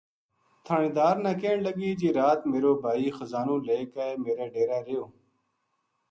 [0.63, 5.03] تھہانیدار نا کہن لگی جی رات میرو بھائی خزانو لے کے میرے ڈیرے رہیو